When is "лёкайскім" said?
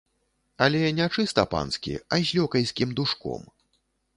2.41-2.97